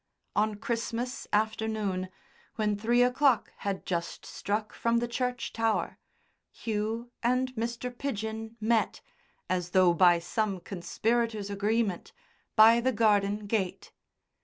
[0.35, 2.09] On Christmas afternoon,
[2.55, 5.99] when three o'clock had just struck from the church tower,
[6.49, 7.95] Hugh and Mr.
[7.95, 9.01] Pidgen met,
[9.47, 12.13] as though by some conspirator's agreement,
[12.55, 13.91] by the garden gate.